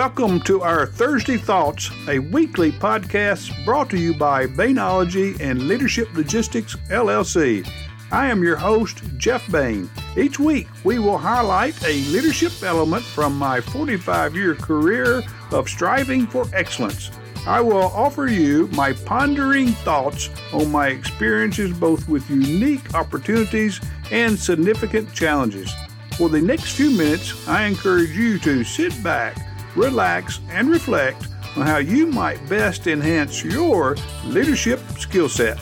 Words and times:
welcome 0.00 0.40
to 0.40 0.62
our 0.62 0.86
Thursday 0.86 1.36
Thoughts, 1.36 1.90
a 2.08 2.18
weekly 2.18 2.72
podcast 2.72 3.52
brought 3.66 3.90
to 3.90 3.98
you 3.98 4.14
by 4.14 4.46
Bainology 4.46 5.38
and 5.40 5.68
Leadership 5.68 6.08
Logistics 6.14 6.74
LLC. 6.88 7.70
I 8.10 8.28
am 8.28 8.42
your 8.42 8.56
host, 8.56 9.02
Jeff 9.18 9.46
Bain. 9.52 9.90
Each 10.16 10.38
week, 10.38 10.68
we 10.84 10.98
will 10.98 11.18
highlight 11.18 11.84
a 11.84 12.00
leadership 12.12 12.50
element 12.62 13.04
from 13.04 13.36
my 13.36 13.60
45 13.60 14.34
year 14.34 14.54
career 14.54 15.22
of 15.50 15.68
striving 15.68 16.26
for 16.26 16.46
excellence. 16.54 17.10
I 17.46 17.60
will 17.60 17.92
offer 17.92 18.26
you 18.26 18.68
my 18.68 18.94
pondering 18.94 19.68
thoughts 19.84 20.30
on 20.54 20.72
my 20.72 20.88
experiences 20.88 21.78
both 21.78 22.08
with 22.08 22.30
unique 22.30 22.94
opportunities 22.94 23.82
and 24.10 24.38
significant 24.38 25.12
challenges. 25.12 25.70
For 26.16 26.30
the 26.30 26.40
next 26.40 26.72
few 26.72 26.90
minutes, 26.90 27.46
I 27.46 27.64
encourage 27.64 28.16
you 28.16 28.38
to 28.38 28.64
sit 28.64 29.02
back, 29.04 29.36
relax, 29.76 30.40
and 30.50 30.70
reflect 30.70 31.28
on 31.56 31.66
how 31.66 31.78
you 31.78 32.06
might 32.06 32.48
best 32.48 32.86
enhance 32.86 33.44
your 33.44 33.96
leadership 34.24 34.80
skill 34.98 35.28
set. 35.28 35.58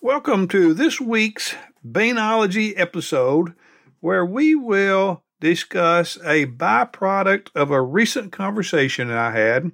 Welcome 0.00 0.48
to 0.48 0.72
this 0.72 1.00
week's 1.00 1.54
Bainology 1.84 2.72
episode, 2.76 3.54
where 4.00 4.24
we 4.24 4.54
will 4.54 5.24
discuss 5.40 6.16
a 6.18 6.46
byproduct 6.46 7.50
of 7.54 7.70
a 7.70 7.82
recent 7.82 8.32
conversation 8.32 9.10
I 9.10 9.32
had 9.32 9.72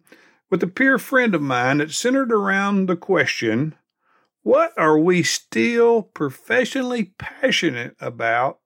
with 0.50 0.62
a 0.62 0.66
peer 0.66 0.98
friend 0.98 1.34
of 1.34 1.42
mine 1.42 1.78
that 1.78 1.92
centered 1.92 2.32
around 2.32 2.86
the 2.86 2.96
question 2.96 3.74
what 4.42 4.72
are 4.76 4.98
we 4.98 5.22
still 5.22 6.02
professionally 6.02 7.12
passionate 7.16 7.94
about 8.00 8.58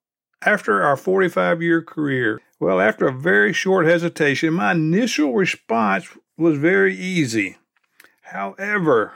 after 0.47 0.83
our 0.83 0.97
45 0.97 1.61
year 1.61 1.83
career? 1.83 2.41
Well, 2.59 2.81
after 2.81 3.09
a 3.09 3.13
very 3.13 3.53
short 3.53 3.87
hesitation, 3.87 4.55
my 4.55 4.73
initial 4.73 5.35
response 5.35 6.09
was 6.39 6.57
very 6.57 6.97
easy. 6.97 7.57
However, 8.23 9.13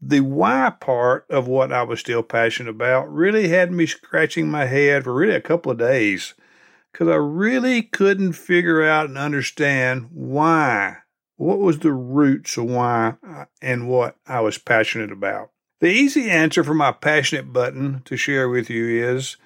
the 0.00 0.20
why 0.20 0.72
part 0.80 1.26
of 1.30 1.46
what 1.46 1.72
I 1.72 1.82
was 1.82 2.00
still 2.00 2.22
passionate 2.22 2.70
about 2.70 3.12
really 3.12 3.48
had 3.48 3.70
me 3.70 3.86
scratching 3.86 4.48
my 4.48 4.66
head 4.66 5.04
for 5.04 5.14
really 5.14 5.34
a 5.34 5.40
couple 5.40 5.72
of 5.72 5.78
days 5.78 6.34
because 6.92 7.08
I 7.08 7.16
really 7.16 7.82
couldn't 7.82 8.32
figure 8.32 8.82
out 8.82 9.08
and 9.08 9.18
understand 9.18 10.08
why. 10.12 10.98
What 11.36 11.58
was 11.58 11.80
the 11.80 11.92
roots 11.92 12.56
of 12.56 12.64
why 12.64 13.16
uh, 13.26 13.44
and 13.60 13.88
what 13.88 14.16
I 14.26 14.40
was 14.40 14.56
passionate 14.56 15.12
about? 15.12 15.50
The 15.80 15.88
easy 15.88 16.30
answer 16.30 16.64
for 16.64 16.72
my 16.72 16.92
passionate 16.92 17.52
button 17.52 18.00
to 18.06 18.16
share 18.16 18.48
with 18.48 18.70
you 18.70 18.86
is 19.06 19.36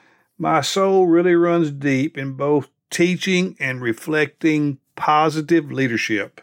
my 0.41 0.62
soul 0.62 1.06
really 1.06 1.34
runs 1.34 1.70
deep 1.70 2.16
in 2.16 2.33
both 2.33 2.69
teaching 2.88 3.56
and 3.60 3.83
reflecting 3.83 4.78
positive 4.96 5.70
leadership. 5.70 6.41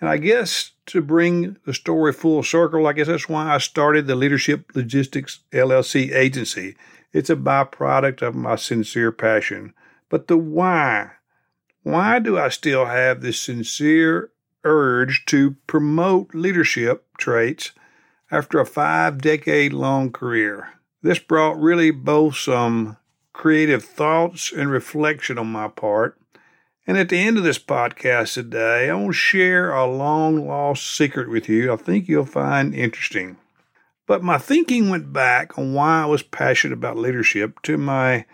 And 0.00 0.08
I 0.08 0.16
guess 0.16 0.72
to 0.86 1.00
bring 1.00 1.58
the 1.66 1.74
story 1.74 2.12
full 2.12 2.42
circle, 2.42 2.86
I 2.86 2.94
guess 2.94 3.06
that's 3.06 3.28
why 3.28 3.54
I 3.54 3.58
started 3.58 4.06
the 4.06 4.16
Leadership 4.16 4.72
Logistics 4.74 5.40
LLC 5.52 6.14
agency. 6.14 6.76
It's 7.12 7.30
a 7.30 7.36
byproduct 7.36 8.22
of 8.22 8.34
my 8.34 8.56
sincere 8.56 9.12
passion. 9.12 9.74
But 10.08 10.26
the 10.26 10.38
why, 10.38 11.10
why 11.82 12.18
do 12.18 12.38
I 12.38 12.48
still 12.48 12.86
have 12.86 13.20
this 13.20 13.38
sincere 13.38 14.30
urge 14.64 15.26
to 15.26 15.56
promote 15.66 16.34
leadership 16.34 17.04
traits 17.18 17.72
after 18.30 18.58
a 18.58 18.66
five 18.66 19.18
decade 19.18 19.72
long 19.72 20.10
career. 20.10 20.80
This 21.04 21.18
brought 21.18 21.60
really 21.60 21.90
both 21.90 22.34
some 22.34 22.96
creative 23.34 23.84
thoughts 23.84 24.50
and 24.50 24.70
reflection 24.70 25.36
on 25.36 25.48
my 25.48 25.68
part. 25.68 26.18
And 26.86 26.96
at 26.96 27.10
the 27.10 27.18
end 27.18 27.36
of 27.36 27.44
this 27.44 27.58
podcast 27.58 28.32
today, 28.32 28.88
I 28.88 28.94
want 28.94 29.08
to 29.08 29.12
share 29.12 29.70
a 29.70 29.84
long 29.84 30.48
lost 30.48 30.96
secret 30.96 31.28
with 31.28 31.46
you 31.46 31.70
I 31.70 31.76
think 31.76 32.08
you'll 32.08 32.24
find 32.24 32.74
interesting. 32.74 33.36
But 34.06 34.22
my 34.22 34.38
thinking 34.38 34.88
went 34.88 35.12
back 35.12 35.58
on 35.58 35.74
why 35.74 36.04
I 36.04 36.06
was 36.06 36.22
passionate 36.22 36.72
about 36.72 36.96
leadership 36.96 37.60
to 37.64 37.76
my 37.76 38.24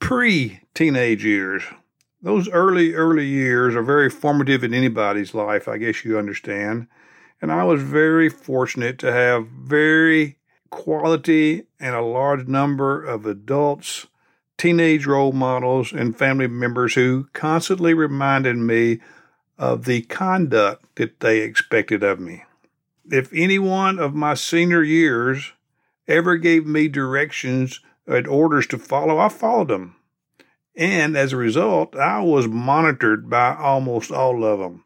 pre 0.00 0.60
teenage 0.72 1.26
years. 1.26 1.62
Those 2.22 2.48
early, 2.48 2.94
early 2.94 3.26
years 3.26 3.74
are 3.74 3.82
very 3.82 4.08
formative 4.08 4.64
in 4.64 4.72
anybody's 4.72 5.34
life, 5.34 5.68
I 5.68 5.76
guess 5.76 6.06
you 6.06 6.18
understand. 6.18 6.86
And 7.42 7.52
I 7.52 7.64
was 7.64 7.82
very 7.82 8.30
fortunate 8.30 8.98
to 9.00 9.12
have 9.12 9.46
very 9.46 10.38
quality 10.70 11.64
and 11.80 11.94
a 11.94 12.02
large 12.02 12.46
number 12.46 13.02
of 13.04 13.26
adults, 13.26 14.06
teenage 14.56 15.06
role 15.06 15.32
models, 15.32 15.92
and 15.92 16.16
family 16.16 16.46
members 16.46 16.94
who 16.94 17.28
constantly 17.32 17.94
reminded 17.94 18.56
me 18.56 19.00
of 19.58 19.84
the 19.84 20.02
conduct 20.02 20.84
that 20.96 21.20
they 21.20 21.40
expected 21.40 22.02
of 22.02 22.20
me. 22.20 22.44
If 23.10 23.32
any 23.32 23.58
one 23.58 23.98
of 23.98 24.14
my 24.14 24.34
senior 24.34 24.82
years 24.82 25.52
ever 26.06 26.36
gave 26.36 26.66
me 26.66 26.88
directions 26.88 27.80
and 28.06 28.26
orders 28.26 28.66
to 28.68 28.78
follow, 28.78 29.18
I 29.18 29.28
followed 29.28 29.68
them. 29.68 29.96
And 30.76 31.16
as 31.16 31.32
a 31.32 31.36
result, 31.36 31.96
I 31.96 32.20
was 32.20 32.46
monitored 32.46 33.28
by 33.28 33.56
almost 33.56 34.12
all 34.12 34.44
of 34.44 34.60
them 34.60 34.84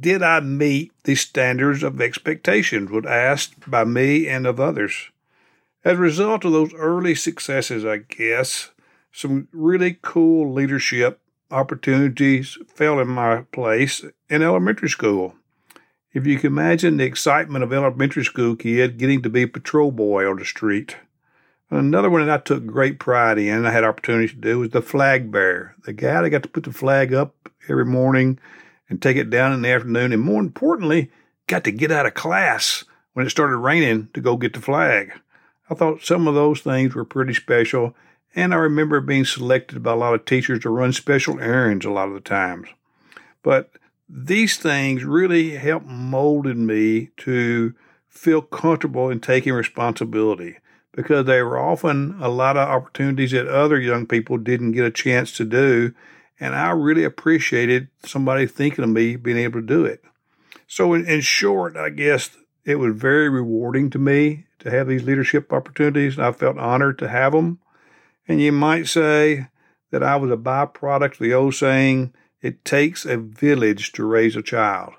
did 0.00 0.22
I 0.22 0.40
meet 0.40 0.92
the 1.04 1.14
standards 1.14 1.82
of 1.82 2.00
expectations 2.00 2.90
was 2.90 3.06
asked 3.06 3.70
by 3.70 3.84
me 3.84 4.28
and 4.28 4.46
of 4.46 4.60
others. 4.60 5.10
As 5.84 5.98
a 5.98 6.02
result 6.02 6.44
of 6.44 6.52
those 6.52 6.74
early 6.74 7.14
successes, 7.14 7.84
I 7.84 7.98
guess, 7.98 8.70
some 9.12 9.48
really 9.52 9.98
cool 10.02 10.52
leadership 10.52 11.20
opportunities 11.50 12.58
fell 12.66 13.00
in 13.00 13.08
my 13.08 13.42
place 13.52 14.04
in 14.28 14.42
elementary 14.42 14.90
school. 14.90 15.34
If 16.12 16.26
you 16.26 16.38
can 16.38 16.48
imagine 16.48 16.96
the 16.96 17.04
excitement 17.04 17.64
of 17.64 17.72
elementary 17.72 18.24
school 18.24 18.56
kid 18.56 18.98
getting 18.98 19.22
to 19.22 19.30
be 19.30 19.42
a 19.42 19.48
patrol 19.48 19.92
boy 19.92 20.28
on 20.28 20.38
the 20.38 20.44
street. 20.44 20.96
Another 21.70 22.08
one 22.08 22.26
that 22.26 22.40
I 22.40 22.42
took 22.42 22.66
great 22.66 22.98
pride 22.98 23.38
in, 23.38 23.66
I 23.66 23.70
had 23.70 23.84
opportunity 23.84 24.28
to 24.28 24.40
do, 24.40 24.60
was 24.60 24.70
the 24.70 24.80
flag 24.80 25.30
bearer. 25.30 25.74
The 25.84 25.92
guy 25.92 26.22
that 26.22 26.30
got 26.30 26.42
to 26.42 26.48
put 26.48 26.64
the 26.64 26.72
flag 26.72 27.12
up 27.12 27.50
every 27.68 27.84
morning 27.84 28.38
and 28.88 29.00
take 29.00 29.16
it 29.16 29.30
down 29.30 29.52
in 29.52 29.62
the 29.62 29.68
afternoon. 29.68 30.12
And 30.12 30.22
more 30.22 30.40
importantly, 30.40 31.10
got 31.46 31.64
to 31.64 31.70
get 31.70 31.90
out 31.90 32.06
of 32.06 32.14
class 32.14 32.84
when 33.12 33.26
it 33.26 33.30
started 33.30 33.56
raining 33.56 34.08
to 34.14 34.20
go 34.20 34.36
get 34.36 34.54
the 34.54 34.60
flag. 34.60 35.12
I 35.70 35.74
thought 35.74 36.02
some 36.02 36.26
of 36.26 36.34
those 36.34 36.60
things 36.60 36.94
were 36.94 37.04
pretty 37.04 37.34
special. 37.34 37.94
And 38.34 38.52
I 38.52 38.58
remember 38.58 39.00
being 39.00 39.24
selected 39.24 39.82
by 39.82 39.92
a 39.92 39.96
lot 39.96 40.14
of 40.14 40.24
teachers 40.24 40.60
to 40.60 40.70
run 40.70 40.92
special 40.92 41.40
errands 41.40 41.84
a 41.84 41.90
lot 41.90 42.08
of 42.08 42.14
the 42.14 42.20
times. 42.20 42.68
But 43.42 43.70
these 44.08 44.56
things 44.56 45.04
really 45.04 45.50
helped 45.50 45.86
molded 45.86 46.56
me 46.56 47.10
to 47.18 47.74
feel 48.08 48.42
comfortable 48.42 49.10
in 49.10 49.20
taking 49.20 49.52
responsibility 49.52 50.58
because 50.92 51.26
they 51.26 51.42
were 51.42 51.58
often 51.58 52.16
a 52.20 52.28
lot 52.28 52.56
of 52.56 52.68
opportunities 52.68 53.30
that 53.30 53.46
other 53.46 53.78
young 53.78 54.06
people 54.06 54.38
didn't 54.38 54.72
get 54.72 54.84
a 54.84 54.90
chance 54.90 55.36
to 55.36 55.44
do 55.44 55.94
and 56.40 56.54
I 56.54 56.70
really 56.70 57.04
appreciated 57.04 57.88
somebody 58.04 58.46
thinking 58.46 58.84
of 58.84 58.90
me 58.90 59.16
being 59.16 59.38
able 59.38 59.60
to 59.60 59.66
do 59.66 59.84
it. 59.84 60.02
So, 60.66 60.94
in, 60.94 61.06
in 61.06 61.20
short, 61.20 61.76
I 61.76 61.90
guess 61.90 62.30
it 62.64 62.76
was 62.76 62.94
very 62.94 63.28
rewarding 63.28 63.90
to 63.90 63.98
me 63.98 64.46
to 64.60 64.70
have 64.70 64.88
these 64.88 65.04
leadership 65.04 65.52
opportunities, 65.52 66.16
and 66.16 66.26
I 66.26 66.32
felt 66.32 66.58
honored 66.58 66.98
to 66.98 67.08
have 67.08 67.32
them. 67.32 67.60
And 68.26 68.40
you 68.40 68.52
might 68.52 68.86
say 68.86 69.48
that 69.90 70.02
I 70.02 70.16
was 70.16 70.30
a 70.30 70.36
byproduct 70.36 71.12
of 71.12 71.18
the 71.18 71.34
old 71.34 71.54
saying, 71.54 72.12
it 72.40 72.64
takes 72.64 73.04
a 73.04 73.16
village 73.16 73.92
to 73.92 74.04
raise 74.04 74.36
a 74.36 74.42
child. 74.42 74.92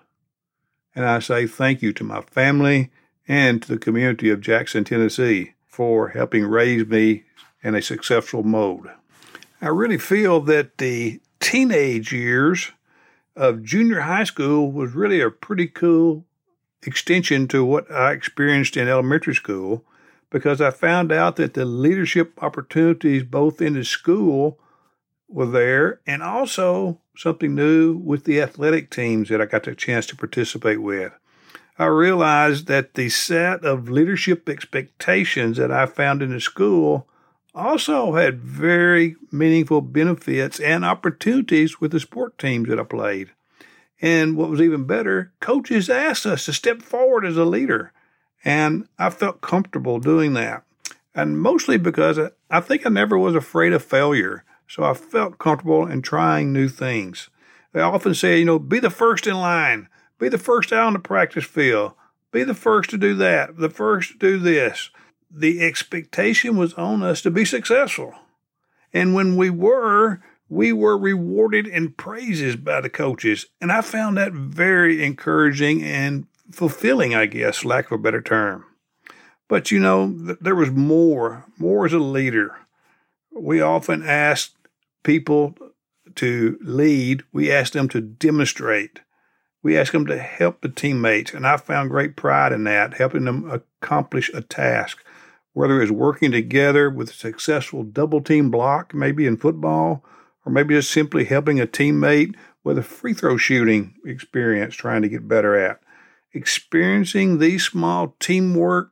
And 0.96 1.06
I 1.06 1.20
say 1.20 1.48
thank 1.48 1.82
you 1.82 1.94
to 1.94 2.04
my 2.04 2.22
family 2.22 2.92
and 3.28 3.62
to 3.62 3.68
the 3.68 3.78
community 3.78 4.30
of 4.30 4.42
Jackson, 4.42 4.84
Tennessee 4.84 5.54
for 5.68 6.10
helping 6.10 6.46
raise 6.46 6.86
me 6.88 7.24
in 7.64 7.76
a 7.76 7.82
successful 7.82 8.44
mode. 8.44 8.90
I 9.62 9.68
really 9.68 9.98
feel 9.98 10.42
that 10.42 10.78
the 10.78 11.22
teenage 11.40 12.12
years 12.12 12.72
of 13.36 13.64
junior 13.64 14.02
high 14.02 14.24
school 14.24 14.72
was 14.72 14.94
really 14.94 15.22
a 15.22 15.30
pretty 15.30 15.68
cool 15.68 16.26
extension 16.84 17.48
to 17.48 17.64
what 17.64 17.92
I 17.92 18.12
experienced 18.12 18.78
in 18.78 18.88
elementary 18.88 19.36
school 19.36 19.86
because 20.30 20.62
I 20.62 20.72
found 20.72 21.12
out 21.12 21.38
that 21.38 21.54
the 21.54 21.66
leadership 21.66 22.42
opportunities 22.42 23.24
both 23.24 23.62
in 23.62 23.74
the 23.74 23.84
school 23.84 24.60
were 25.28 25.46
there 25.46 26.02
and 26.06 26.22
also 26.24 27.00
something 27.16 27.56
new 27.56 27.96
with 27.98 28.24
the 28.24 28.42
athletic 28.42 28.90
teams 28.90 29.30
that 29.30 29.42
I 29.42 29.46
got 29.46 29.64
the 29.64 29.76
chance 29.76 30.06
to 30.08 30.16
participate 30.16 30.82
with. 30.82 31.14
I 31.78 31.86
realized 31.86 32.68
that 32.68 32.96
the 32.96 33.10
set 33.10 33.64
of 33.64 33.90
leadership 33.90 34.50
expectations 34.50 35.58
that 35.58 35.72
I 35.72 35.86
found 35.86 36.22
in 36.22 36.32
the 36.32 36.42
school 36.42 37.08
also 37.56 38.14
had 38.14 38.40
very 38.40 39.16
meaningful 39.32 39.82
benefits 39.82 40.60
and 40.60 40.86
opportunities 40.86 41.80
with 41.82 41.92
the 41.92 42.00
sport 42.00 42.38
teams 42.38 42.70
that 42.70 42.80
I 42.80 42.84
played. 42.84 43.32
And 44.02 44.38
what 44.38 44.50
was 44.50 44.62
even 44.62 44.86
better, 44.86 45.34
coaches 45.40 45.90
asked 45.90 46.26
us 46.26 46.46
to 46.46 46.54
step 46.54 46.82
forward 46.82 47.26
as 47.26 47.38
a 47.38 47.46
leader. 47.46 47.92
And 48.46 48.88
I 48.98 49.10
felt 49.10 49.42
comfortable 49.42 50.00
doing 50.00 50.34
that. 50.34 50.64
And 51.14 51.40
mostly 51.40 51.78
because 51.78 52.20
I 52.50 52.60
think 52.62 52.86
I 52.86 52.90
never 52.90 53.18
was 53.18 53.36
afraid 53.36 53.74
of 53.74 53.84
failure. 53.84 54.44
so 54.68 54.84
I 54.84 54.94
felt 54.94 55.40
comfortable 55.40 55.88
in 55.88 56.04
trying 56.04 56.54
new 56.54 56.70
things. 56.70 57.30
They 57.74 57.82
often 57.82 58.14
say, 58.14 58.40
you 58.40 58.46
know, 58.46 58.60
be 58.60 58.80
the 58.80 58.92
first 58.92 59.26
in 59.28 59.36
line, 59.36 59.90
be 60.20 60.30
the 60.30 60.38
first 60.38 60.72
out 60.72 60.88
on 60.88 60.94
the 60.94 61.00
practice 61.00 61.46
field, 61.46 61.94
be 62.32 62.44
the 62.44 62.54
first 62.54 62.92
to 62.92 62.98
do 62.98 63.16
that, 63.16 63.58
the 63.58 63.70
first 63.70 64.12
to 64.12 64.18
do 64.18 64.38
this. 64.38 64.92
The 65.32 65.62
expectation 65.62 66.58
was 66.58 66.74
on 66.74 67.04
us 67.04 67.22
to 67.22 67.32
be 67.32 67.46
successful. 67.46 68.16
And 68.94 69.14
when 69.14 69.36
we 69.36 69.50
were, 69.50 70.22
we 70.50 70.74
were 70.74 70.98
rewarded 70.98 71.68
in 71.68 71.92
praises 71.92 72.56
by 72.56 72.82
the 72.82 72.90
coaches. 72.90 73.46
And 73.62 73.72
I 73.72 73.82
found 73.82 74.18
that 74.18 74.34
very 74.34 75.04
encouraging 75.04 75.84
and 75.84 76.26
fulfilling, 76.52 77.14
I 77.14 77.28
guess, 77.28 77.64
lack 77.64 77.86
of 77.86 78.00
a 78.00 78.02
better 78.02 78.22
term. 78.22 78.66
But 79.48 79.72
you 79.72 79.80
know, 79.80 80.12
th- 80.26 80.40
there 80.42 80.56
was 80.56 80.72
more, 80.72 81.46
more 81.58 81.86
as 81.86 81.94
a 81.94 82.00
leader. 82.00 82.56
We 83.32 83.62
often 83.62 84.04
ask 84.04 84.54
people 85.04 85.56
to 86.16 86.58
lead, 86.62 87.24
we 87.32 87.52
ask 87.52 87.74
them 87.74 87.88
to 87.90 88.02
demonstrate. 88.02 89.02
We 89.62 89.78
ask 89.78 89.92
them 89.92 90.06
to 90.06 90.18
help 90.18 90.62
the 90.62 90.70
teammates, 90.70 91.34
and 91.34 91.46
I 91.46 91.58
found 91.58 91.90
great 91.90 92.16
pride 92.16 92.54
in 92.54 92.64
that, 92.64 92.94
helping 92.94 93.26
them 93.26 93.50
accomplish 93.52 94.32
a 94.34 94.42
task, 94.42 95.04
whether 95.54 95.82
it's 95.82 95.92
working 95.92 96.32
together 96.32 96.90
with 96.90 97.10
a 97.10 97.14
successful 97.14 97.84
double 97.84 98.22
team 98.22 98.52
block, 98.52 98.94
maybe 98.94 99.26
in 99.26 99.38
football, 99.38 100.04
or 100.46 100.52
maybe 100.52 100.76
just 100.76 100.92
simply 100.92 101.26
helping 101.26 101.60
a 101.60 101.68
teammate 101.68 102.36
with 102.64 102.78
a 102.78 102.84
free 102.84 103.14
throw 103.14 103.38
shooting 103.38 103.96
experience 104.06 104.76
trying 104.76 105.02
to 105.02 105.10
get 105.10 105.28
better 105.28 105.56
at. 105.56 105.80
Experiencing 106.34 107.40
these 107.40 107.66
small 107.66 108.16
teamwork 108.20 108.92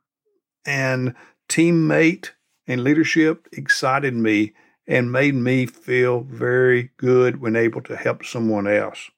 and 0.66 1.14
teammate 1.48 2.32
and 2.68 2.84
leadership 2.84 3.48
excited 3.54 4.14
me 4.14 4.54
and 4.88 5.12
made 5.12 5.36
me 5.36 5.66
feel 5.66 6.22
very 6.22 6.92
good 6.98 7.42
when 7.42 7.56
able 7.56 7.82
to 7.82 7.96
help 7.96 8.26
someone 8.26 8.68
else. 8.68 9.10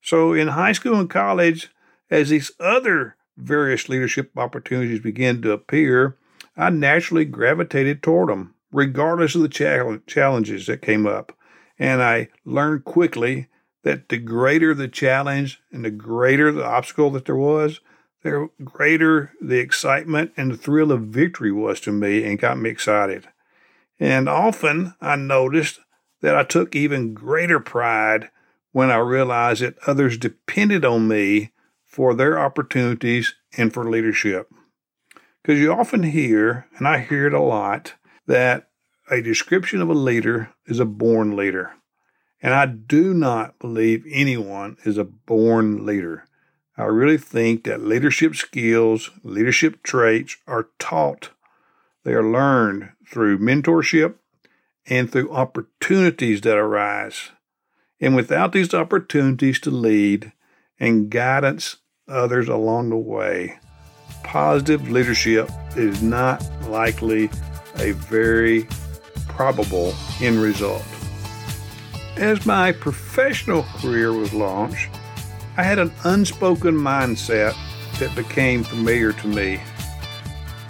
So 0.00 0.32
in 0.32 0.48
high 0.48 0.72
school 0.72 0.98
and 0.98 1.10
college, 1.10 1.70
as 2.10 2.30
these 2.30 2.52
other 2.58 3.16
various 3.36 3.88
leadership 3.88 4.30
opportunities 4.36 5.00
began 5.00 5.42
to 5.42 5.52
appear, 5.52 6.16
I 6.56 6.70
naturally 6.70 7.24
gravitated 7.24 8.02
toward 8.02 8.28
them, 8.28 8.54
regardless 8.70 9.34
of 9.34 9.42
the 9.42 10.00
challenges 10.06 10.66
that 10.66 10.82
came 10.82 11.06
up. 11.06 11.36
And 11.78 12.02
I 12.02 12.28
learned 12.44 12.84
quickly 12.84 13.48
that 13.82 14.08
the 14.08 14.18
greater 14.18 14.74
the 14.74 14.88
challenge 14.88 15.60
and 15.72 15.84
the 15.84 15.90
greater 15.90 16.52
the 16.52 16.64
obstacle 16.64 17.10
that 17.10 17.24
there 17.24 17.36
was, 17.36 17.80
the 18.22 18.50
greater 18.62 19.32
the 19.40 19.58
excitement 19.58 20.32
and 20.36 20.52
the 20.52 20.56
thrill 20.56 20.92
of 20.92 21.02
victory 21.02 21.50
was 21.50 21.80
to 21.80 21.92
me 21.92 22.24
and 22.24 22.38
got 22.38 22.58
me 22.58 22.70
excited. 22.70 23.28
And 23.98 24.28
often 24.28 24.94
I 25.00 25.16
noticed 25.16 25.80
that 26.20 26.36
I 26.36 26.44
took 26.44 26.76
even 26.76 27.14
greater 27.14 27.58
pride 27.58 28.30
when 28.70 28.90
I 28.90 28.96
realized 28.96 29.62
that 29.62 29.78
others 29.86 30.16
depended 30.16 30.84
on 30.84 31.08
me 31.08 31.52
for 31.84 32.14
their 32.14 32.38
opportunities 32.38 33.34
and 33.56 33.72
for 33.72 33.90
leadership. 33.90 34.48
Because 35.42 35.60
you 35.60 35.72
often 35.72 36.04
hear, 36.04 36.66
and 36.76 36.86
I 36.86 36.98
hear 37.00 37.26
it 37.26 37.34
a 37.34 37.40
lot, 37.40 37.94
that 38.26 38.68
a 39.10 39.20
description 39.20 39.82
of 39.82 39.88
a 39.88 39.94
leader 39.94 40.50
is 40.66 40.78
a 40.78 40.84
born 40.84 41.36
leader. 41.36 41.72
And 42.40 42.54
I 42.54 42.66
do 42.66 43.12
not 43.12 43.58
believe 43.58 44.04
anyone 44.10 44.76
is 44.84 44.98
a 44.98 45.04
born 45.04 45.84
leader. 45.84 46.24
I 46.76 46.84
really 46.84 47.18
think 47.18 47.64
that 47.64 47.82
leadership 47.82 48.34
skills, 48.34 49.10
leadership 49.22 49.82
traits 49.82 50.36
are 50.46 50.68
taught. 50.78 51.30
They 52.04 52.14
are 52.14 52.24
learned 52.24 52.90
through 53.06 53.38
mentorship 53.38 54.14
and 54.86 55.10
through 55.10 55.32
opportunities 55.32 56.40
that 56.40 56.56
arise. 56.56 57.30
And 58.00 58.16
without 58.16 58.52
these 58.52 58.74
opportunities 58.74 59.60
to 59.60 59.70
lead 59.70 60.32
and 60.80 61.10
guidance 61.10 61.76
others 62.08 62.48
along 62.48 62.90
the 62.90 62.96
way, 62.96 63.58
positive 64.22 64.90
leadership 64.90 65.50
is 65.76 66.02
not 66.02 66.42
likely 66.68 67.30
a 67.76 67.92
very 67.92 68.66
probable 69.28 69.94
end 70.20 70.40
result. 70.40 70.84
As 72.16 72.44
my 72.44 72.72
professional 72.72 73.62
career 73.78 74.12
was 74.12 74.34
launched, 74.34 74.88
I 75.56 75.62
had 75.62 75.78
an 75.78 75.92
unspoken 76.04 76.74
mindset 76.74 77.54
that 77.98 78.14
became 78.14 78.64
familiar 78.64 79.12
to 79.12 79.26
me. 79.26 79.60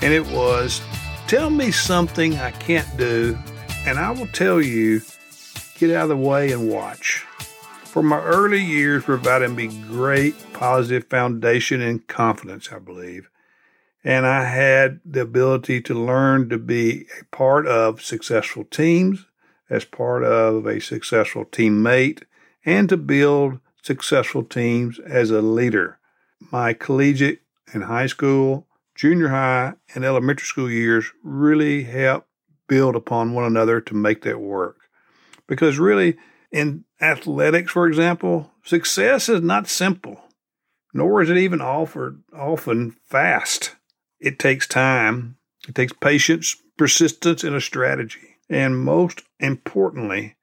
And 0.00 0.12
it 0.12 0.26
was 0.26 0.80
tell 1.26 1.50
me 1.50 1.70
something 1.70 2.36
I 2.36 2.50
can't 2.50 2.96
do, 2.96 3.38
and 3.86 3.98
I 3.98 4.10
will 4.10 4.26
tell 4.28 4.60
you 4.60 5.00
get 5.78 5.90
out 5.90 6.04
of 6.04 6.08
the 6.10 6.16
way 6.16 6.52
and 6.52 6.68
watch. 6.68 7.24
For 7.84 8.02
my 8.02 8.20
early 8.20 8.62
years 8.62 9.04
provided 9.04 9.50
me 9.50 9.66
great 9.88 10.34
positive 10.52 11.04
foundation 11.08 11.80
and 11.80 12.06
confidence, 12.06 12.70
I 12.72 12.78
believe. 12.78 13.28
And 14.04 14.26
I 14.26 14.44
had 14.44 15.00
the 15.04 15.20
ability 15.20 15.80
to 15.82 15.94
learn 15.94 16.48
to 16.48 16.58
be 16.58 17.06
a 17.20 17.24
part 17.34 17.66
of 17.66 18.02
successful 18.02 18.64
teams, 18.64 19.26
as 19.70 19.84
part 19.84 20.24
of 20.24 20.66
a 20.66 20.80
successful 20.80 21.44
teammate, 21.44 22.24
and 22.64 22.88
to 22.88 22.96
build 22.96 23.60
successful 23.82 24.44
teams 24.44 24.98
as 24.98 25.30
a 25.30 25.40
leader. 25.40 25.98
My 26.50 26.72
collegiate 26.72 27.42
and 27.72 27.84
high 27.84 28.06
school, 28.06 28.66
junior 28.94 29.28
high, 29.28 29.74
and 29.94 30.04
elementary 30.04 30.46
school 30.46 30.70
years 30.70 31.06
really 31.22 31.84
helped 31.84 32.28
build 32.68 32.96
upon 32.96 33.34
one 33.34 33.44
another 33.44 33.80
to 33.80 33.94
make 33.94 34.22
that 34.22 34.40
work. 34.40 34.78
Because 35.46 35.78
really, 35.78 36.16
in 36.50 36.84
athletics, 37.00 37.72
for 37.72 37.86
example, 37.86 38.52
success 38.64 39.28
is 39.28 39.40
not 39.40 39.68
simple, 39.68 40.20
nor 40.92 41.22
is 41.22 41.30
it 41.30 41.36
even 41.36 41.60
offered 41.60 42.22
often 42.34 42.96
fast. 43.06 43.76
It 44.22 44.38
takes 44.38 44.68
time, 44.68 45.36
it 45.68 45.74
takes 45.74 45.92
patience, 45.92 46.54
persistence, 46.76 47.42
and 47.42 47.56
a 47.56 47.60
strategy. 47.60 48.36
And 48.48 48.78
most 48.78 49.22
importantly, 49.40 50.36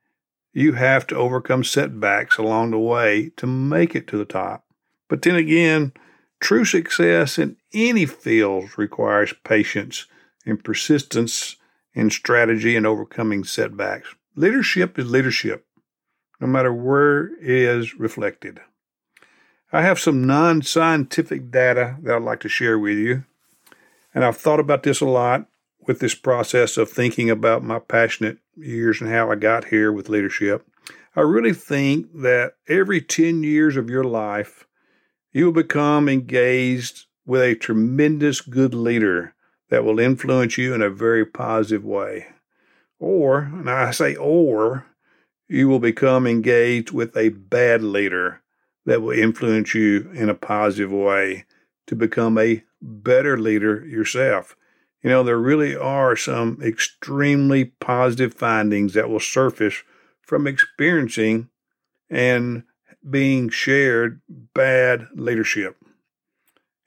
you 0.51 0.73
have 0.73 1.07
to 1.07 1.15
overcome 1.15 1.63
setbacks 1.63 2.37
along 2.37 2.71
the 2.71 2.77
way 2.77 3.31
to 3.37 3.47
make 3.47 3.95
it 3.95 4.05
to 4.07 4.17
the 4.17 4.25
top. 4.25 4.65
But 5.07 5.21
then 5.21 5.35
again, 5.35 5.93
true 6.41 6.65
success 6.65 7.39
in 7.39 7.55
any 7.73 8.05
field 8.05 8.77
requires 8.77 9.33
patience 9.45 10.07
and 10.45 10.61
persistence 10.61 11.55
and 11.95 12.11
strategy 12.11 12.75
and 12.75 12.85
overcoming 12.85 13.45
setbacks. 13.45 14.13
Leadership 14.35 14.99
is 14.99 15.09
leadership, 15.09 15.65
no 16.41 16.47
matter 16.47 16.73
where 16.73 17.27
it 17.35 17.49
is 17.49 17.97
reflected. 17.97 18.59
I 19.71 19.83
have 19.83 19.99
some 19.99 20.25
non 20.25 20.63
scientific 20.63 21.49
data 21.49 21.95
that 22.01 22.15
I'd 22.15 22.23
like 22.23 22.41
to 22.41 22.49
share 22.49 22.77
with 22.77 22.97
you. 22.97 23.23
And 24.13 24.25
I've 24.25 24.37
thought 24.37 24.59
about 24.59 24.83
this 24.83 25.01
a 25.01 25.05
lot 25.05 25.47
with 25.87 25.99
this 25.99 26.15
process 26.15 26.77
of 26.77 26.89
thinking 26.89 27.29
about 27.29 27.63
my 27.63 27.79
passionate 27.79 28.37
years 28.55 29.01
and 29.01 29.09
how 29.09 29.31
I 29.31 29.35
got 29.35 29.65
here 29.65 29.91
with 29.91 30.09
leadership. 30.09 30.67
I 31.15 31.21
really 31.21 31.53
think 31.53 32.07
that 32.21 32.53
every 32.67 33.01
10 33.01 33.43
years 33.43 33.75
of 33.77 33.89
your 33.89 34.03
life, 34.03 34.67
you 35.31 35.45
will 35.45 35.51
become 35.51 36.09
engaged 36.09 37.05
with 37.25 37.41
a 37.41 37.55
tremendous 37.55 38.41
good 38.41 38.73
leader 38.73 39.35
that 39.69 39.83
will 39.83 39.99
influence 39.99 40.57
you 40.57 40.73
in 40.73 40.81
a 40.81 40.89
very 40.89 41.25
positive 41.25 41.85
way. 41.85 42.27
Or, 42.99 43.39
and 43.39 43.69
I 43.69 43.91
say 43.91 44.15
or, 44.15 44.85
you 45.47 45.67
will 45.67 45.79
become 45.79 46.27
engaged 46.27 46.91
with 46.91 47.15
a 47.15 47.29
bad 47.29 47.83
leader 47.83 48.41
that 48.85 49.01
will 49.01 49.11
influence 49.11 49.73
you 49.73 50.09
in 50.13 50.29
a 50.29 50.35
positive 50.35 50.91
way 50.91 51.45
to 51.89 51.95
become 51.95 52.37
a 52.37 52.63
better 52.79 53.35
leader 53.35 53.83
yourself. 53.83 54.55
You 55.01 55.09
know, 55.09 55.23
there 55.23 55.39
really 55.39 55.75
are 55.75 56.15
some 56.15 56.61
extremely 56.61 57.65
positive 57.65 58.35
findings 58.35 58.93
that 58.93 59.09
will 59.09 59.19
surface 59.19 59.81
from 60.21 60.45
experiencing 60.45 61.49
and 62.07 62.61
being 63.09 63.49
shared 63.49 64.21
bad 64.29 65.07
leadership. 65.15 65.77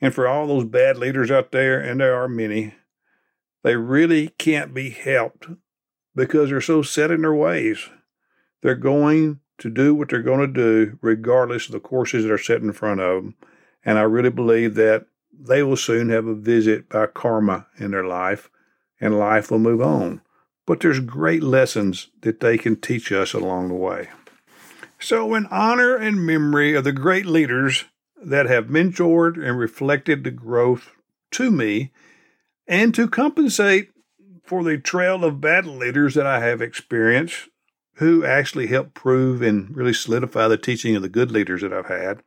And 0.00 0.14
for 0.14 0.28
all 0.28 0.46
those 0.46 0.66
bad 0.66 0.98
leaders 0.98 1.32
out 1.32 1.50
there, 1.50 1.80
and 1.80 2.00
there 2.00 2.14
are 2.14 2.28
many, 2.28 2.74
they 3.64 3.74
really 3.74 4.28
can't 4.38 4.72
be 4.72 4.90
helped 4.90 5.48
because 6.14 6.50
they're 6.50 6.60
so 6.60 6.82
set 6.82 7.10
in 7.10 7.22
their 7.22 7.34
ways. 7.34 7.88
They're 8.62 8.76
going 8.76 9.40
to 9.58 9.68
do 9.68 9.96
what 9.96 10.10
they're 10.10 10.22
going 10.22 10.46
to 10.46 10.46
do 10.46 10.96
regardless 11.02 11.66
of 11.66 11.72
the 11.72 11.80
courses 11.80 12.22
that 12.22 12.32
are 12.32 12.38
set 12.38 12.62
in 12.62 12.72
front 12.72 13.00
of 13.00 13.24
them. 13.24 13.34
And 13.84 13.98
I 13.98 14.02
really 14.02 14.30
believe 14.30 14.74
that 14.74 15.06
they 15.32 15.62
will 15.62 15.76
soon 15.76 16.08
have 16.10 16.26
a 16.26 16.34
visit 16.34 16.88
by 16.88 17.06
karma 17.06 17.66
in 17.78 17.90
their 17.90 18.04
life 18.04 18.50
and 19.00 19.18
life 19.18 19.50
will 19.50 19.58
move 19.58 19.82
on. 19.82 20.20
But 20.66 20.80
there's 20.80 21.00
great 21.00 21.42
lessons 21.42 22.08
that 22.20 22.40
they 22.40 22.56
can 22.56 22.76
teach 22.76 23.10
us 23.10 23.32
along 23.32 23.68
the 23.68 23.74
way. 23.74 24.10
So, 25.00 25.34
in 25.34 25.46
honor 25.46 25.96
and 25.96 26.24
memory 26.24 26.74
of 26.74 26.84
the 26.84 26.92
great 26.92 27.26
leaders 27.26 27.86
that 28.24 28.46
have 28.46 28.66
mentored 28.66 29.36
and 29.36 29.58
reflected 29.58 30.22
the 30.22 30.30
growth 30.30 30.90
to 31.32 31.50
me, 31.50 31.90
and 32.68 32.94
to 32.94 33.08
compensate 33.08 33.90
for 34.44 34.62
the 34.62 34.78
trail 34.78 35.24
of 35.24 35.40
bad 35.40 35.66
leaders 35.66 36.14
that 36.14 36.26
I 36.26 36.38
have 36.38 36.62
experienced, 36.62 37.48
who 37.94 38.24
actually 38.24 38.68
helped 38.68 38.94
prove 38.94 39.42
and 39.42 39.74
really 39.76 39.92
solidify 39.92 40.46
the 40.46 40.56
teaching 40.56 40.94
of 40.94 41.02
the 41.02 41.08
good 41.08 41.32
leaders 41.32 41.62
that 41.62 41.72
I've 41.72 41.86
had. 41.86 42.22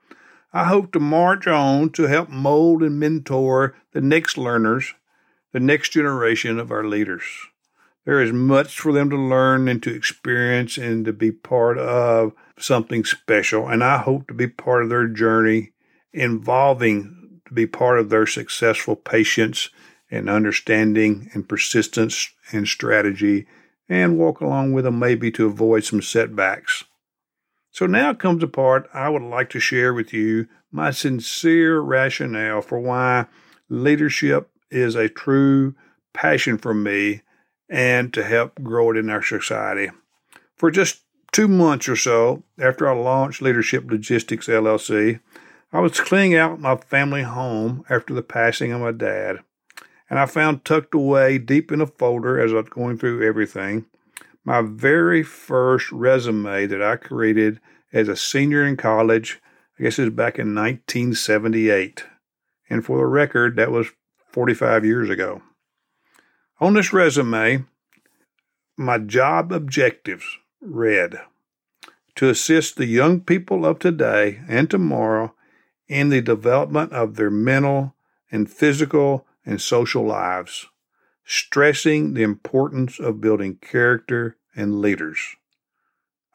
I 0.55 0.63
hope 0.63 0.93
to 0.93 1.01
march 1.01 1.47
on 1.47 1.89
to 1.89 2.03
help 2.03 2.29
mold 2.29 2.81
and 2.81 2.97
mentor 2.97 3.75
the 3.91 3.99
next 3.99 4.37
learners, 4.37 4.93
the 5.51 5.59
next 5.59 5.89
generation 5.89 6.59
of 6.59 6.71
our 6.71 6.85
leaders. 6.85 7.23
There 8.05 8.21
is 8.21 8.31
much 8.31 8.79
for 8.79 8.93
them 8.93 9.09
to 9.09 9.17
learn 9.17 9.67
and 9.67 9.83
to 9.83 9.93
experience 9.93 10.77
and 10.77 11.03
to 11.03 11.11
be 11.11 11.33
part 11.33 11.77
of 11.77 12.31
something 12.57 13.03
special. 13.03 13.67
And 13.67 13.83
I 13.83 13.97
hope 13.97 14.29
to 14.29 14.33
be 14.33 14.47
part 14.47 14.83
of 14.83 14.87
their 14.87 15.09
journey 15.09 15.73
involving 16.13 17.41
to 17.47 17.53
be 17.53 17.67
part 17.67 17.99
of 17.99 18.09
their 18.09 18.25
successful 18.25 18.95
patience 18.95 19.69
and 20.09 20.29
understanding 20.29 21.29
and 21.33 21.49
persistence 21.49 22.29
and 22.53 22.65
strategy 22.65 23.45
and 23.89 24.17
walk 24.17 24.39
along 24.39 24.71
with 24.71 24.85
them 24.85 24.99
maybe 24.99 25.31
to 25.31 25.47
avoid 25.47 25.83
some 25.83 26.01
setbacks. 26.01 26.85
So 27.75 27.87
now 27.87 28.13
comes 28.13 28.39
the 28.39 28.47
part 28.47 28.87
I 28.93 29.09
would 29.09 29.21
like 29.21 29.49
to 29.49 29.59
share 29.59 29.93
with 29.93 30.13
you 30.13 30.47
my 30.71 30.91
sincere 30.91 31.81
rationale 31.81 32.61
for 32.61 32.79
why 32.79 33.25
leadership 33.67 34.49
is 34.71 34.95
a 34.95 35.09
true 35.09 35.75
passion 36.13 36.57
for 36.57 36.73
me 36.73 37.23
and 37.69 38.13
to 38.13 38.23
help 38.23 38.63
grow 38.63 38.91
it 38.91 38.97
in 38.97 39.09
our 39.09 39.21
society. 39.21 39.91
For 40.55 40.71
just 40.71 41.01
two 41.33 41.49
months 41.49 41.89
or 41.89 41.97
so 41.97 42.43
after 42.57 42.87
I 42.87 42.93
launched 42.93 43.41
Leadership 43.41 43.91
Logistics 43.91 44.47
LLC, 44.47 45.19
I 45.73 45.81
was 45.81 45.99
cleaning 45.99 46.37
out 46.37 46.61
my 46.61 46.77
family 46.77 47.23
home 47.23 47.83
after 47.89 48.13
the 48.13 48.23
passing 48.23 48.71
of 48.71 48.79
my 48.79 48.93
dad 48.93 49.39
and 50.09 50.17
I 50.17 50.27
found 50.27 50.63
tucked 50.63 50.95
away 50.95 51.39
deep 51.39 51.73
in 51.73 51.81
a 51.81 51.87
folder 51.87 52.39
as 52.39 52.53
I 52.53 52.55
was 52.55 52.69
going 52.69 52.97
through 52.97 53.27
everything 53.27 53.85
my 54.45 54.61
very 54.61 55.23
first 55.23 55.91
resume 55.91 56.67
that 56.67 56.81
I 56.81 56.95
created 56.95 57.59
as 57.91 58.07
a 58.07 58.15
senior 58.15 58.63
in 58.63 58.77
college. 58.77 59.41
I 59.77 59.83
guess 59.83 59.99
it 59.99 60.03
was 60.03 60.13
back 60.13 60.39
in 60.39 60.53
1978. 60.55 62.05
And 62.69 62.85
for 62.85 62.99
the 62.99 63.05
record, 63.05 63.55
that 63.57 63.71
was 63.71 63.87
45 64.29 64.85
years 64.85 65.09
ago. 65.09 65.41
On 66.59 66.73
this 66.73 66.93
resume, 66.93 67.65
my 68.77 68.97
job 68.97 69.51
objectives 69.51 70.25
read 70.61 71.19
to 72.15 72.29
assist 72.29 72.77
the 72.77 72.85
young 72.85 73.19
people 73.19 73.65
of 73.65 73.79
today 73.79 74.41
and 74.47 74.69
tomorrow 74.69 75.33
in 75.87 76.09
the 76.09 76.21
development 76.21 76.93
of 76.93 77.15
their 77.15 77.29
mental 77.29 77.93
and 78.31 78.49
physical 78.49 79.25
and 79.45 79.61
social 79.61 80.05
lives, 80.05 80.67
stressing 81.25 82.13
the 82.13 82.23
importance 82.23 82.99
of 82.99 83.19
building 83.19 83.57
character 83.57 84.37
and 84.55 84.79
leaders. 84.79 85.35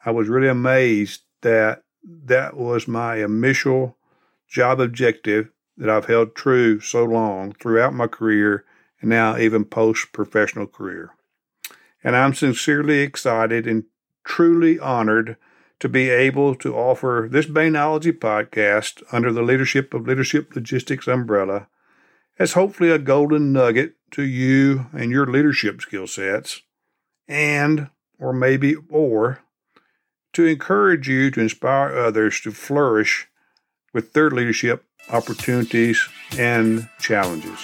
I 0.05 0.11
was 0.11 0.27
really 0.27 0.49
amazed 0.49 1.21
that 1.41 1.83
that 2.03 2.57
was 2.57 2.87
my 2.87 3.17
initial 3.17 3.97
job 4.47 4.79
objective 4.79 5.49
that 5.77 5.89
I've 5.89 6.05
held 6.05 6.35
true 6.35 6.79
so 6.79 7.05
long 7.05 7.53
throughout 7.53 7.93
my 7.93 8.07
career 8.07 8.65
and 8.99 9.09
now 9.09 9.37
even 9.37 9.65
post 9.65 10.11
professional 10.11 10.67
career. 10.67 11.11
And 12.03 12.15
I'm 12.15 12.33
sincerely 12.33 12.99
excited 12.99 13.65
and 13.65 13.85
truly 14.23 14.79
honored 14.79 15.37
to 15.79 15.89
be 15.89 16.09
able 16.09 16.53
to 16.55 16.75
offer 16.75 17.27
this 17.31 17.47
Bainology 17.47 18.11
podcast 18.11 19.01
under 19.11 19.31
the 19.31 19.41
leadership 19.41 19.93
of 19.93 20.07
Leadership 20.07 20.55
Logistics 20.55 21.07
umbrella 21.07 21.67
as 22.41 22.53
hopefully 22.53 22.89
a 22.89 22.97
golden 22.97 23.53
nugget 23.53 23.93
to 24.09 24.23
you 24.23 24.87
and 24.93 25.11
your 25.11 25.27
leadership 25.27 25.79
skill 25.79 26.07
sets, 26.07 26.63
and, 27.27 27.87
or 28.17 28.33
maybe, 28.33 28.75
or, 28.89 29.43
to 30.33 30.45
encourage 30.45 31.07
you 31.07 31.29
to 31.29 31.39
inspire 31.39 31.95
others 31.95 32.41
to 32.41 32.49
flourish 32.49 33.27
with 33.93 34.13
their 34.13 34.31
leadership 34.31 34.83
opportunities 35.11 36.09
and 36.35 36.89
challenges. 36.99 37.59